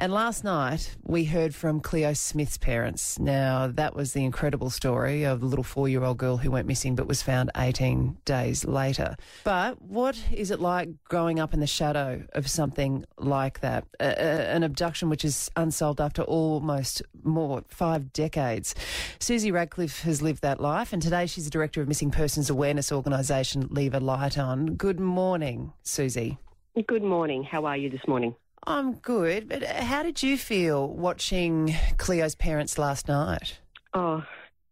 [0.00, 3.18] And last night we heard from Cleo Smith's parents.
[3.18, 6.68] Now, that was the incredible story of the little four year old girl who went
[6.68, 9.16] missing but was found 18 days later.
[9.42, 13.86] But what is it like growing up in the shadow of something like that?
[13.98, 18.76] Uh, an abduction which is unsolved after almost more five decades.
[19.18, 22.92] Suzie Ratcliffe has lived that life, and today she's the director of missing persons awareness
[22.92, 24.76] organisation Leave a Light On.
[24.76, 26.38] Good morning, Suzie.
[26.86, 27.42] Good morning.
[27.42, 28.36] How are you this morning?
[28.66, 33.58] I'm good, but how did you feel watching Cleo's parents last night?
[33.94, 34.22] Oh,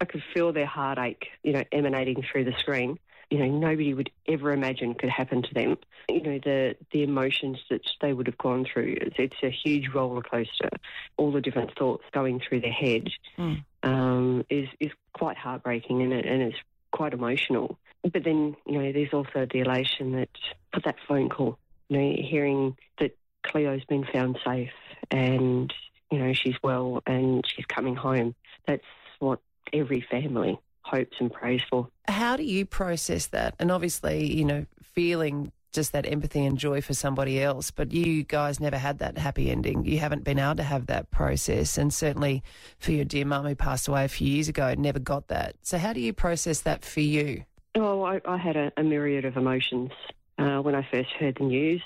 [0.00, 2.98] I could feel their heartache, you know, emanating through the screen.
[3.30, 5.78] You know, nobody would ever imagine could happen to them.
[6.08, 8.98] You know, the the emotions that they would have gone through.
[9.00, 10.68] It's, it's a huge roller coaster.
[11.16, 13.64] All the different thoughts going through their head mm.
[13.82, 16.58] um, is is quite heartbreaking, and, it, and it's
[16.92, 17.78] quite emotional.
[18.02, 20.28] But then, you know, there's also the elation that
[20.72, 21.58] for that phone call.
[21.88, 24.70] You know, hearing that Cleo's been found safe
[25.10, 25.72] and,
[26.10, 28.34] you know, she's well and she's coming home.
[28.66, 28.84] That's
[29.18, 29.40] what
[29.72, 31.88] every family hopes and prays for.
[32.06, 33.54] How do you process that?
[33.58, 38.22] And obviously, you know, feeling just that empathy and joy for somebody else, but you
[38.22, 39.84] guys never had that happy ending.
[39.84, 41.76] You haven't been able to have that process.
[41.76, 42.42] And certainly
[42.78, 45.54] for your dear mum who passed away a few years ago, never got that.
[45.62, 47.44] So, how do you process that for you?
[47.74, 49.90] Oh, I, I had a, a, myriad of emotions
[50.38, 51.82] uh, when I first heard the news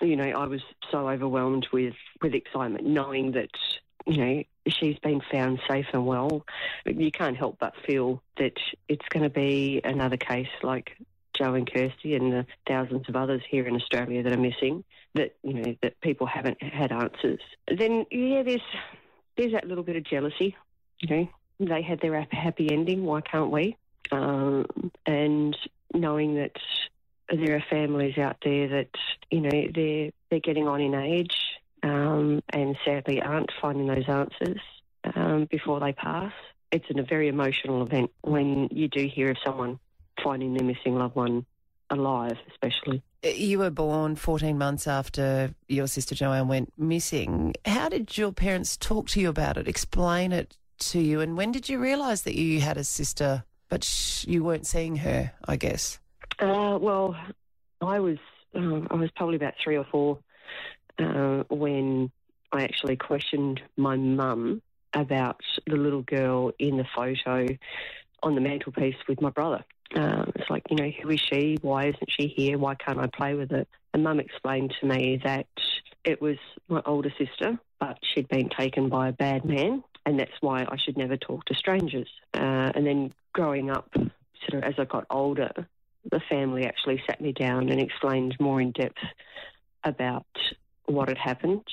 [0.00, 3.50] you know, I was so overwhelmed with, with excitement, knowing that,
[4.06, 6.44] you know, she's been found safe and well.
[6.86, 10.96] You can't help but feel that it's going to be another case like
[11.34, 15.36] Joe and Kirste and the thousands of others here in Australia that are missing, that,
[15.42, 17.40] you know, that people haven't had answers.
[17.68, 18.60] Then, yeah, there's,
[19.36, 20.56] there's that little bit of jealousy,
[21.00, 21.28] you know,
[21.60, 23.76] they had their happy ending, why can't we?
[24.10, 24.66] Um,
[25.06, 25.56] and
[25.94, 26.56] knowing that
[27.32, 28.88] there are families out there that
[29.30, 31.36] you know they're they're getting on in age
[31.82, 34.60] um, and sadly aren't finding those answers
[35.14, 36.32] um, before they pass.
[36.70, 39.78] It's a very emotional event when you do hear of someone
[40.22, 41.44] finding their missing loved one
[41.90, 43.02] alive, especially.
[43.22, 47.54] You were born 14 months after your sister Joanne went missing.
[47.64, 51.52] How did your parents talk to you about it, explain it to you, and when
[51.52, 55.56] did you realise that you had a sister but sh- you weren't seeing her, I
[55.56, 55.98] guess?
[56.42, 57.16] Uh, well,
[57.80, 58.18] I was
[58.52, 60.18] um, I was probably about three or four
[60.98, 62.10] uh, when
[62.50, 64.60] I actually questioned my mum
[64.92, 67.46] about the little girl in the photo
[68.24, 69.64] on the mantelpiece with my brother.
[69.94, 71.58] Um, it's like, you know, who is she?
[71.62, 72.58] Why isn't she here?
[72.58, 73.68] Why can't I play with it?
[73.94, 75.46] And mum explained to me that
[76.04, 76.38] it was
[76.68, 80.76] my older sister, but she'd been taken by a bad man, and that's why I
[80.76, 82.08] should never talk to strangers.
[82.34, 85.52] Uh, and then growing up, sort of as I got older,
[86.12, 89.02] the family actually sat me down and explained more in depth
[89.82, 90.26] about
[90.84, 91.64] what had happened.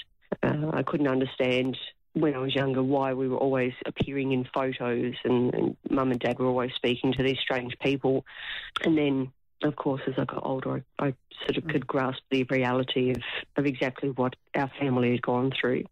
[0.41, 1.77] Uh, I couldn't understand
[2.13, 6.19] when I was younger why we were always appearing in photos and, and mum and
[6.19, 8.25] dad were always speaking to these strange people.
[8.83, 11.13] And then, of course, as I got older, I, I
[11.45, 13.21] sort of could grasp the reality of,
[13.57, 15.83] of exactly what our family had gone through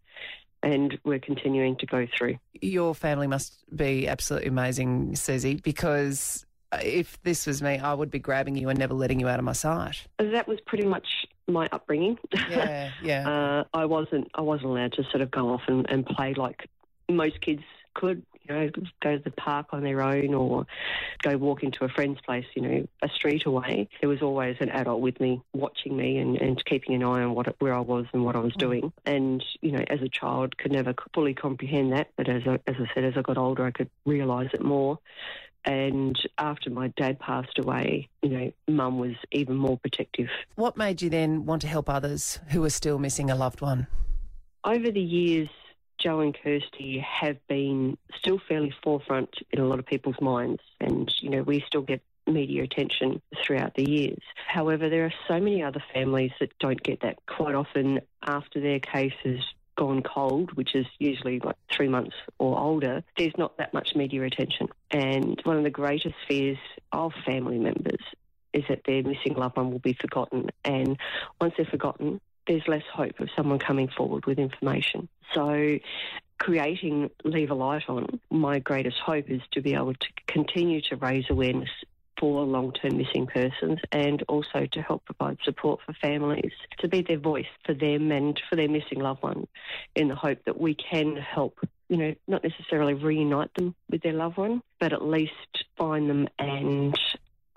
[0.63, 2.37] and we're continuing to go through.
[2.61, 8.19] Your family must be absolutely amazing, Suzie, because if this was me, I would be
[8.19, 10.05] grabbing you and never letting you out of my sight.
[10.19, 11.07] That was pretty much
[11.47, 12.17] my upbringing.
[12.49, 13.29] Yeah, yeah.
[13.29, 16.69] uh, I wasn't, I wasn't allowed to sort of go off and, and play like
[17.09, 17.63] most kids
[17.93, 18.23] could.
[18.47, 18.69] You know,
[19.01, 20.65] go to the park on their own or
[21.21, 22.45] go walk into a friend's place.
[22.55, 23.89] You know, a street away.
[23.99, 27.35] There was always an adult with me, watching me and, and keeping an eye on
[27.35, 28.59] what where I was and what I was mm.
[28.59, 28.93] doing.
[29.05, 32.07] And you know, as a child, could never fully comprehend that.
[32.15, 34.97] But as I, as I said, as I got older, I could realise it more.
[35.67, 40.29] And after my dad passed away, you know, mum was even more protective.
[40.55, 43.87] What made you then want to help others who are still missing a loved one?
[44.63, 45.49] Over the years,
[45.99, 50.61] Joe and Kirste have been still fairly forefront in a lot of people's minds.
[50.79, 54.21] And, you know, we still get media attention throughout the years.
[54.47, 57.19] However, there are so many other families that don't get that.
[57.25, 59.43] Quite often, after their cases
[59.77, 64.23] gone cold, which is usually like three months or older, there's not that much media
[64.23, 64.67] attention.
[64.91, 66.57] And one of the greatest fears
[66.91, 68.01] of family members
[68.51, 70.49] is that their missing loved one will be forgotten.
[70.65, 70.97] And
[71.39, 75.07] once they're forgotten, there's less hope of someone coming forward with information.
[75.33, 75.77] So,
[76.39, 80.95] creating Leave a Light On, my greatest hope is to be able to continue to
[80.95, 81.69] raise awareness
[82.19, 87.01] for long term missing persons and also to help provide support for families to be
[87.01, 89.47] their voice for them and for their missing loved one
[89.95, 91.59] in the hope that we can help,
[91.89, 95.33] you know, not necessarily reunite them with their loved one, but at least
[95.77, 96.97] find them and,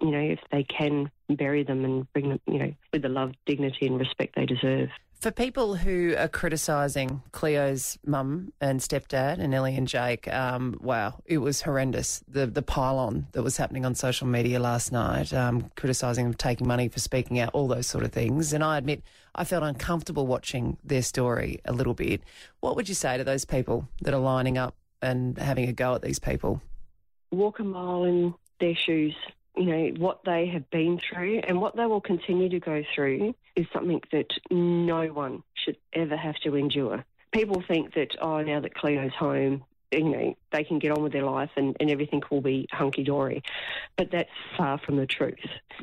[0.00, 3.32] you know, if they can bury them and bring them, you know, with the love,
[3.46, 4.90] dignity and respect they deserve.
[5.20, 11.20] For people who are criticising Cleo's mum and stepdad and Ellie and Jake, um, wow,
[11.26, 12.24] it was horrendous.
[12.26, 16.66] The the pile-on that was happening on social media last night, um, criticising them taking
[16.66, 18.54] money for speaking out, all those sort of things.
[18.54, 19.02] And I admit,
[19.34, 22.22] I felt uncomfortable watching their story a little bit.
[22.60, 25.94] What would you say to those people that are lining up and having a go
[25.94, 26.62] at these people?
[27.30, 29.14] Walk a mile in their shoes
[29.60, 33.34] you know, what they have been through and what they will continue to go through
[33.54, 37.04] is something that no one should ever have to endure.
[37.30, 39.62] People think that, oh, now that Cleo's home,
[39.92, 43.04] you know, they can get on with their life and, and everything will be hunky
[43.04, 43.42] dory.
[43.98, 45.34] But that's far from the truth.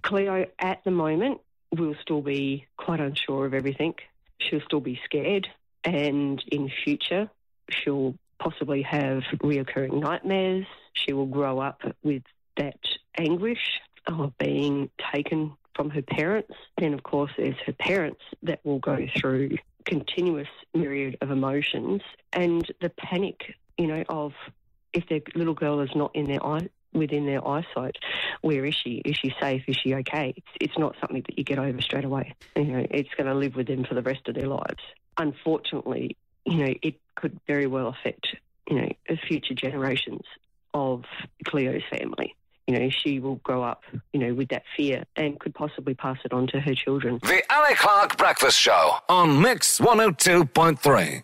[0.01, 1.41] Cleo, at the moment,
[1.71, 3.94] will still be quite unsure of everything.
[4.39, 5.47] She'll still be scared.
[5.83, 7.29] And in future,
[7.69, 10.65] she'll possibly have reoccurring nightmares.
[10.94, 12.24] She will grow up with
[12.57, 12.79] that
[13.17, 16.53] anguish of being taken from her parents.
[16.77, 22.01] Then, of course, there's her parents that will go through continuous myriad of emotions
[22.33, 24.33] and the panic, you know, of
[24.93, 27.97] if their little girl is not in their eye, within their eyesight.
[28.41, 29.01] Where is she?
[29.05, 29.63] Is she safe?
[29.67, 30.33] Is she okay?
[30.35, 32.35] It's, it's not something that you get over straight away.
[32.55, 34.81] You know, it's going to live with them for the rest of their lives.
[35.17, 38.27] Unfortunately, you know, it could very well affect,
[38.69, 38.89] you know,
[39.27, 40.23] future generations
[40.73, 41.03] of
[41.45, 42.35] Cleo's family
[42.67, 46.17] you know, she will grow up, you know, with that fear and could possibly pass
[46.25, 47.19] it on to her children.
[47.23, 51.23] The Ali Clarke Breakfast Show on Mix 102.3.